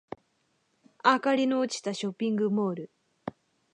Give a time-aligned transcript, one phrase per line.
[1.05, 2.91] 明かりの落ちたショッピングモール